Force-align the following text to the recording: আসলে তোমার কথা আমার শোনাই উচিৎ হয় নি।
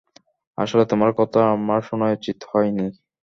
আসলে 0.57 0.83
তোমার 0.85 1.11
কথা 1.19 1.39
আমার 1.55 1.79
শোনাই 1.81 2.13
উচিৎ 2.17 2.39
হয় 2.49 2.69
নি। 2.71 2.85